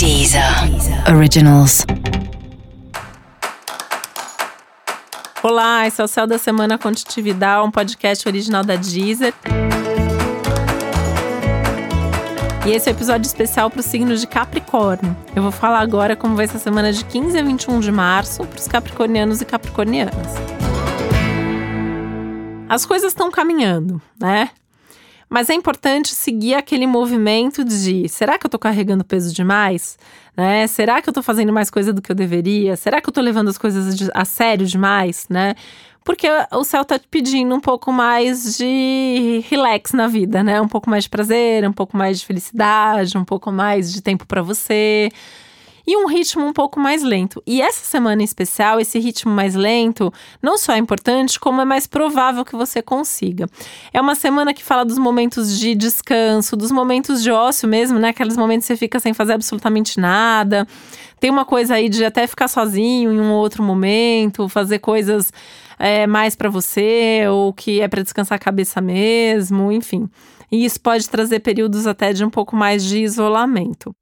Deezer 0.00 0.42
Originals. 1.14 1.84
Olá, 5.42 5.86
esse 5.86 6.00
é 6.00 6.04
o 6.04 6.08
Céu 6.08 6.26
da 6.26 6.38
Semana 6.38 6.78
Contitividade, 6.78 7.68
um 7.68 7.70
podcast 7.70 8.26
original 8.26 8.64
da 8.64 8.76
Deezer. 8.76 9.34
E 12.66 12.70
esse 12.70 12.88
é 12.88 12.92
o 12.92 12.94
um 12.94 12.96
episódio 12.96 13.26
especial 13.26 13.68
para 13.68 13.80
o 13.80 13.82
signo 13.82 14.16
de 14.16 14.26
Capricórnio. 14.26 15.14
Eu 15.36 15.42
vou 15.42 15.52
falar 15.52 15.80
agora 15.80 16.16
como 16.16 16.34
vai 16.34 16.46
ser 16.46 16.56
a 16.56 16.60
semana 16.60 16.94
de 16.94 17.04
15 17.04 17.38
a 17.38 17.42
21 17.42 17.80
de 17.80 17.92
março 17.92 18.42
para 18.46 18.58
os 18.58 18.66
capricornianos 18.66 19.42
e 19.42 19.44
capricornianas. 19.44 20.14
As 22.70 22.86
coisas 22.86 23.12
estão 23.12 23.30
caminhando, 23.30 24.00
né? 24.18 24.48
Mas 25.30 25.48
é 25.48 25.54
importante 25.54 26.12
seguir 26.12 26.54
aquele 26.54 26.88
movimento 26.88 27.64
de: 27.64 28.08
será 28.08 28.36
que 28.36 28.46
eu 28.46 28.50
tô 28.50 28.58
carregando 28.58 29.04
peso 29.04 29.32
demais? 29.32 29.96
Né? 30.36 30.66
Será 30.66 31.00
que 31.00 31.08
eu 31.08 31.12
tô 31.12 31.22
fazendo 31.22 31.52
mais 31.52 31.70
coisa 31.70 31.92
do 31.92 32.02
que 32.02 32.10
eu 32.10 32.16
deveria? 32.16 32.76
Será 32.76 33.00
que 33.00 33.08
eu 33.08 33.12
tô 33.12 33.20
levando 33.20 33.48
as 33.48 33.56
coisas 33.56 34.10
a 34.12 34.24
sério 34.24 34.66
demais, 34.66 35.26
né? 35.30 35.54
Porque 36.02 36.26
o 36.52 36.64
céu 36.64 36.84
tá 36.84 36.98
te 36.98 37.06
pedindo 37.08 37.54
um 37.54 37.60
pouco 37.60 37.92
mais 37.92 38.56
de 38.56 39.44
relax 39.48 39.92
na 39.92 40.08
vida, 40.08 40.42
né? 40.42 40.60
Um 40.60 40.66
pouco 40.66 40.90
mais 40.90 41.04
de 41.04 41.10
prazer, 41.10 41.68
um 41.68 41.72
pouco 41.72 41.96
mais 41.96 42.18
de 42.18 42.26
felicidade, 42.26 43.16
um 43.16 43.24
pouco 43.24 43.52
mais 43.52 43.92
de 43.92 44.00
tempo 44.00 44.26
para 44.26 44.42
você 44.42 45.10
e 45.90 45.96
um 45.96 46.06
ritmo 46.06 46.46
um 46.46 46.52
pouco 46.52 46.78
mais 46.78 47.02
lento. 47.02 47.42
E 47.44 47.60
essa 47.60 47.84
semana 47.84 48.22
em 48.22 48.24
especial, 48.24 48.78
esse 48.78 48.96
ritmo 49.00 49.32
mais 49.32 49.56
lento, 49.56 50.12
não 50.40 50.56
só 50.56 50.72
é 50.72 50.78
importante, 50.78 51.40
como 51.40 51.60
é 51.60 51.64
mais 51.64 51.84
provável 51.88 52.44
que 52.44 52.54
você 52.54 52.80
consiga. 52.80 53.48
É 53.92 54.00
uma 54.00 54.14
semana 54.14 54.54
que 54.54 54.62
fala 54.62 54.84
dos 54.84 54.98
momentos 54.98 55.58
de 55.58 55.74
descanso, 55.74 56.56
dos 56.56 56.70
momentos 56.70 57.24
de 57.24 57.32
ócio 57.32 57.68
mesmo, 57.68 57.98
né? 57.98 58.10
Aqueles 58.10 58.36
momentos 58.36 58.68
que 58.68 58.72
você 58.72 58.78
fica 58.78 59.00
sem 59.00 59.12
fazer 59.12 59.32
absolutamente 59.32 59.98
nada. 59.98 60.64
Tem 61.18 61.28
uma 61.28 61.44
coisa 61.44 61.74
aí 61.74 61.88
de 61.88 62.04
até 62.04 62.24
ficar 62.24 62.46
sozinho 62.46 63.12
em 63.12 63.20
um 63.20 63.32
outro 63.32 63.60
momento, 63.60 64.48
fazer 64.48 64.78
coisas 64.78 65.32
é, 65.76 66.06
mais 66.06 66.36
para 66.36 66.48
você, 66.48 67.24
ou 67.28 67.52
que 67.52 67.80
é 67.80 67.88
para 67.88 68.04
descansar 68.04 68.36
a 68.36 68.38
cabeça 68.38 68.80
mesmo, 68.80 69.72
enfim. 69.72 70.08
E 70.52 70.64
isso 70.64 70.80
pode 70.80 71.08
trazer 71.08 71.40
períodos 71.40 71.88
até 71.88 72.12
de 72.12 72.24
um 72.24 72.30
pouco 72.30 72.54
mais 72.54 72.84
de 72.84 73.02
isolamento. 73.02 73.92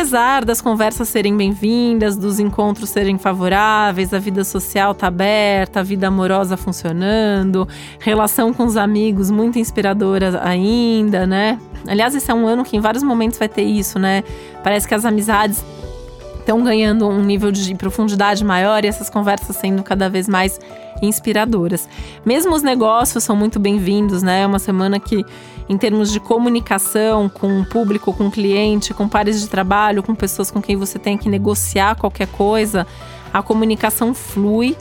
Apesar 0.00 0.46
das 0.46 0.62
conversas 0.62 1.10
serem 1.10 1.36
bem-vindas, 1.36 2.16
dos 2.16 2.40
encontros 2.40 2.88
serem 2.88 3.18
favoráveis, 3.18 4.14
a 4.14 4.18
vida 4.18 4.44
social 4.44 4.94
tá 4.94 5.08
aberta, 5.08 5.80
a 5.80 5.82
vida 5.82 6.08
amorosa 6.08 6.56
funcionando, 6.56 7.68
relação 7.98 8.50
com 8.50 8.64
os 8.64 8.78
amigos 8.78 9.30
muito 9.30 9.58
inspiradora 9.58 10.40
ainda, 10.42 11.26
né? 11.26 11.60
Aliás, 11.86 12.14
esse 12.14 12.30
é 12.30 12.34
um 12.34 12.46
ano 12.46 12.64
que 12.64 12.78
em 12.78 12.80
vários 12.80 13.02
momentos 13.02 13.38
vai 13.38 13.46
ter 13.46 13.64
isso, 13.64 13.98
né? 13.98 14.24
Parece 14.64 14.88
que 14.88 14.94
as 14.94 15.04
amizades 15.04 15.62
estão 16.38 16.64
ganhando 16.64 17.06
um 17.06 17.22
nível 17.22 17.52
de 17.52 17.74
profundidade 17.74 18.42
maior 18.42 18.82
e 18.86 18.88
essas 18.88 19.10
conversas 19.10 19.54
sendo 19.56 19.82
cada 19.82 20.08
vez 20.08 20.26
mais 20.26 20.58
inspiradoras. 21.02 21.86
Mesmo 22.24 22.54
os 22.54 22.62
negócios 22.62 23.22
são 23.22 23.36
muito 23.36 23.60
bem-vindos, 23.60 24.22
né? 24.22 24.40
É 24.40 24.46
uma 24.46 24.58
semana 24.58 24.98
que 24.98 25.26
em 25.70 25.78
termos 25.78 26.10
de 26.10 26.18
comunicação 26.18 27.28
com 27.28 27.60
o 27.60 27.64
público, 27.64 28.12
com 28.12 28.26
o 28.26 28.30
cliente, 28.30 28.92
com 28.92 29.08
pares 29.08 29.40
de 29.40 29.48
trabalho, 29.48 30.02
com 30.02 30.16
pessoas 30.16 30.50
com 30.50 30.60
quem 30.60 30.74
você 30.74 30.98
tem 30.98 31.16
que 31.16 31.28
negociar 31.28 31.94
qualquer 31.94 32.26
coisa, 32.26 32.84
a 33.32 33.40
comunicação 33.40 34.12
flui. 34.12 34.76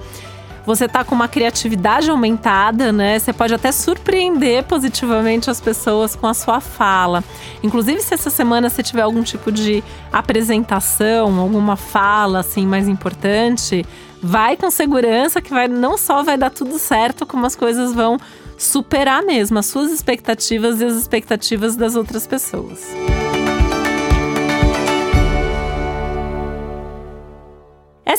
Você 0.65 0.87
tá 0.87 1.03
com 1.03 1.13
uma 1.13 1.27
criatividade 1.27 2.09
aumentada, 2.09 2.91
né? 2.91 3.19
Você 3.19 3.31
pode 3.31 3.53
até 3.53 3.71
surpreender 3.71 4.63
positivamente 4.63 5.47
as 5.47 5.61
pessoas 5.61 6.15
com 6.15 6.25
a 6.25 6.33
sua 6.33 6.59
fala. 6.59 7.23
Inclusive, 7.61 8.01
se 8.01 8.15
essa 8.15 8.31
semana 8.31 8.67
você 8.67 8.81
tiver 8.81 9.03
algum 9.03 9.21
tipo 9.21 9.51
de 9.51 9.83
apresentação, 10.11 11.39
alguma 11.39 11.75
fala 11.75 12.39
assim 12.39 12.65
mais 12.65 12.87
importante, 12.87 13.85
vai 14.23 14.57
com 14.57 14.71
segurança 14.71 15.39
que 15.39 15.51
vai 15.51 15.67
não 15.67 15.99
só 15.99 16.23
vai 16.23 16.37
dar 16.37 16.49
tudo 16.49 16.79
certo, 16.79 17.27
como 17.27 17.45
as 17.45 17.55
coisas 17.55 17.93
vão 17.93 18.17
superar 18.59 19.23
mesmo 19.23 19.57
as 19.57 19.65
suas 19.65 19.91
expectativas 19.91 20.81
e 20.81 20.85
as 20.85 20.93
expectativas 20.93 21.75
das 21.75 21.95
outras 21.95 22.27
pessoas. 22.27 22.79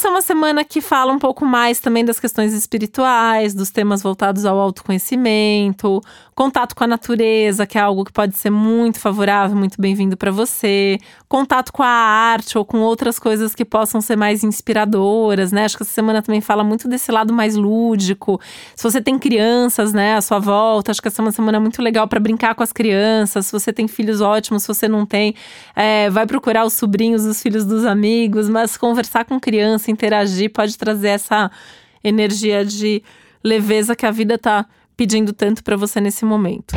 Essa 0.01 0.09
é 0.09 0.13
uma 0.13 0.23
semana 0.23 0.65
que 0.65 0.81
fala 0.81 1.13
um 1.13 1.19
pouco 1.19 1.45
mais 1.45 1.79
também 1.79 2.03
das 2.03 2.19
questões 2.19 2.55
espirituais, 2.55 3.53
dos 3.53 3.69
temas 3.69 4.03
voltados 4.03 4.47
ao 4.47 4.59
autoconhecimento, 4.59 6.01
contato 6.35 6.75
com 6.75 6.85
a 6.85 6.87
natureza, 6.87 7.67
que 7.67 7.77
é 7.77 7.83
algo 7.83 8.03
que 8.03 8.11
pode 8.11 8.35
ser 8.39 8.49
muito 8.49 8.99
favorável, 8.99 9.55
muito 9.55 9.79
bem-vindo 9.79 10.17
para 10.17 10.31
você, 10.31 10.99
contato 11.29 11.71
com 11.71 11.83
a 11.83 11.87
arte 11.87 12.57
ou 12.57 12.65
com 12.65 12.79
outras 12.79 13.19
coisas 13.19 13.55
que 13.55 13.63
possam 13.63 14.01
ser 14.01 14.17
mais 14.17 14.43
inspiradoras, 14.43 15.53
né? 15.53 15.67
Acho 15.67 15.77
que 15.77 15.83
essa 15.83 15.93
semana 15.93 16.23
também 16.23 16.41
fala 16.41 16.65
muito 16.65 16.89
desse 16.89 17.13
lado 17.13 17.35
mais 17.35 17.55
lúdico. 17.55 18.41
Se 18.75 18.83
você 18.83 19.03
tem 19.03 19.19
crianças, 19.19 19.93
né, 19.93 20.15
à 20.15 20.23
sua 20.23 20.39
volta, 20.39 20.93
acho 20.93 21.03
que 21.03 21.09
essa 21.09 21.21
é 21.21 21.25
uma 21.27 21.31
semana 21.31 21.61
muito 21.61 21.83
legal 21.83 22.09
para 22.09 22.19
brincar 22.19 22.55
com 22.55 22.63
as 22.63 22.73
crianças. 22.73 23.45
Se 23.45 23.53
você 23.53 23.71
tem 23.71 23.87
filhos 23.87 24.23
ótimos, 24.23 24.63
se 24.63 24.69
você 24.69 24.89
não 24.89 25.05
tem, 25.05 25.35
é, 25.77 26.09
vai 26.09 26.25
procurar 26.27 26.65
os 26.65 26.73
sobrinhos, 26.73 27.27
os 27.27 27.43
filhos 27.43 27.67
dos 27.67 27.85
amigos, 27.85 28.49
mas 28.49 28.79
conversar 28.79 29.27
com 29.27 29.39
crianças 29.39 29.90
interagir, 29.91 30.51
pode 30.53 30.77
trazer 30.79 31.09
essa 31.09 31.51
energia 32.03 32.65
de 32.65 33.03
leveza 33.43 33.95
que 33.97 34.07
a 34.07 34.11
vida 34.11 34.35
está 34.35 34.67
pedindo 34.97 35.33
tanto 35.33 35.65
para 35.65 35.77
você 35.77 36.01
nesse 36.01 36.25
momento. 36.25 36.75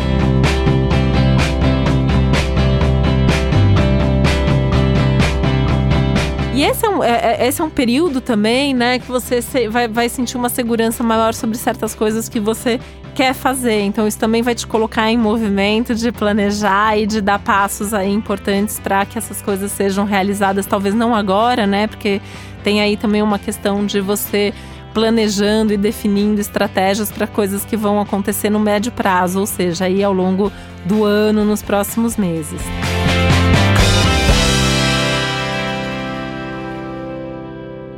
E 6.63 6.65
esse 6.65 6.85
é, 6.85 6.89
um, 6.89 7.03
é, 7.03 7.41
é, 7.41 7.47
esse 7.49 7.61
é 7.61 7.63
um 7.65 7.69
período 7.69 8.21
também, 8.21 8.73
né, 8.73 8.97
que 8.97 9.11
você 9.11 9.41
vai, 9.67 9.85
vai 9.85 10.07
sentir 10.07 10.37
uma 10.37 10.47
segurança 10.47 11.03
maior 11.03 11.33
sobre 11.33 11.57
certas 11.57 11.93
coisas 11.93 12.29
que 12.29 12.39
você 12.39 12.79
quer 13.13 13.33
fazer. 13.33 13.81
Então, 13.81 14.07
isso 14.07 14.17
também 14.17 14.41
vai 14.41 14.55
te 14.55 14.65
colocar 14.65 15.11
em 15.11 15.17
movimento 15.17 15.93
de 15.93 16.09
planejar 16.09 16.97
e 16.97 17.05
de 17.05 17.19
dar 17.19 17.37
passos 17.39 17.93
aí 17.93 18.09
importantes 18.09 18.79
para 18.79 19.05
que 19.05 19.17
essas 19.17 19.41
coisas 19.41 19.73
sejam 19.73 20.05
realizadas. 20.05 20.65
Talvez 20.65 20.95
não 20.95 21.13
agora, 21.13 21.67
né, 21.67 21.85
porque 21.85 22.21
tem 22.63 22.79
aí 22.79 22.95
também 22.95 23.21
uma 23.21 23.37
questão 23.37 23.85
de 23.85 23.99
você 23.99 24.53
planejando 24.93 25.73
e 25.73 25.77
definindo 25.77 26.39
estratégias 26.39 27.11
para 27.11 27.27
coisas 27.27 27.65
que 27.65 27.75
vão 27.75 27.99
acontecer 27.99 28.49
no 28.49 28.59
médio 28.61 28.93
prazo, 28.93 29.41
ou 29.41 29.45
seja, 29.45 29.83
aí 29.83 30.01
ao 30.01 30.13
longo 30.13 30.49
do 30.85 31.03
ano, 31.03 31.43
nos 31.43 31.61
próximos 31.61 32.15
meses. 32.15 32.61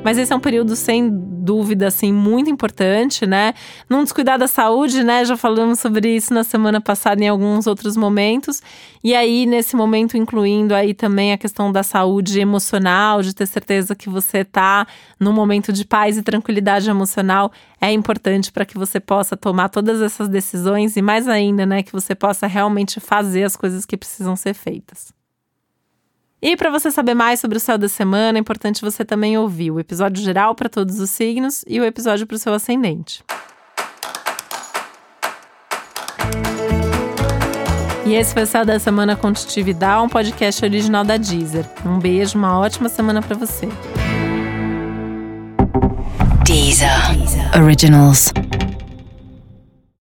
Mas 0.05 0.19
esse 0.19 0.31
é 0.31 0.35
um 0.35 0.39
período 0.39 0.75
sem 0.75 1.09
dúvida 1.11 1.87
assim 1.87 2.13
muito 2.13 2.47
importante, 2.47 3.25
né? 3.25 3.55
Não 3.89 4.03
descuidar 4.03 4.37
da 4.37 4.47
saúde, 4.47 5.03
né? 5.03 5.25
Já 5.25 5.35
falamos 5.35 5.79
sobre 5.79 6.15
isso 6.15 6.31
na 6.31 6.43
semana 6.43 6.79
passada 6.79 7.23
em 7.23 7.27
alguns 7.27 7.65
outros 7.65 7.97
momentos. 7.97 8.61
E 9.03 9.15
aí 9.15 9.47
nesse 9.47 9.75
momento 9.75 10.15
incluindo 10.15 10.75
aí 10.75 10.93
também 10.93 11.33
a 11.33 11.39
questão 11.39 11.71
da 11.71 11.81
saúde 11.81 12.39
emocional, 12.39 13.23
de 13.23 13.33
ter 13.33 13.47
certeza 13.47 13.95
que 13.95 14.07
você 14.07 14.41
está 14.41 14.85
num 15.19 15.33
momento 15.33 15.73
de 15.73 15.83
paz 15.83 16.19
e 16.19 16.21
tranquilidade 16.21 16.87
emocional, 16.87 17.51
é 17.81 17.91
importante 17.91 18.51
para 18.51 18.63
que 18.63 18.77
você 18.77 18.99
possa 18.99 19.35
tomar 19.35 19.69
todas 19.69 20.03
essas 20.03 20.29
decisões 20.29 20.95
e 20.95 21.01
mais 21.01 21.27
ainda, 21.27 21.65
né, 21.65 21.81
que 21.81 21.91
você 21.91 22.13
possa 22.13 22.45
realmente 22.45 22.99
fazer 22.99 23.43
as 23.43 23.55
coisas 23.55 23.87
que 23.87 23.97
precisam 23.97 24.35
ser 24.35 24.53
feitas. 24.53 25.11
E 26.45 26.55
para 26.55 26.69
você 26.69 26.91
saber 26.91 27.15
mais 27.15 27.39
sobre 27.39 27.57
o 27.57 27.59
céu 27.59 27.75
da 27.75 27.89
semana, 27.89 28.37
é 28.37 28.39
importante 28.39 28.79
você 28.79 29.03
também 29.03 29.35
ouvir 29.35 29.71
o 29.71 29.79
episódio 29.79 30.23
geral 30.23 30.53
para 30.53 30.69
todos 30.69 30.99
os 30.99 31.09
signos 31.09 31.65
e 31.67 31.79
o 31.79 31.83
episódio 31.83 32.27
para 32.27 32.35
o 32.35 32.37
seu 32.37 32.53
ascendente. 32.53 33.23
E 38.05 38.13
esse 38.13 38.31
foi 38.31 38.43
o 38.43 38.45
Céu 38.45 38.63
da 38.63 38.77
Semana 38.77 39.15
Contitividade, 39.15 40.03
um 40.03 40.07
podcast 40.07 40.63
original 40.63 41.03
da 41.03 41.17
Deezer. 41.17 41.65
Um 41.83 41.97
beijo, 41.97 42.37
uma 42.37 42.59
ótima 42.59 42.89
semana 42.89 43.23
para 43.23 43.35
você. 43.35 43.67
Deezer. 46.45 47.17
Deezer. 47.17 47.59
Originals. 47.59 48.31